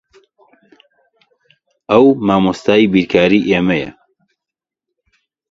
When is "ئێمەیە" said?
3.49-3.89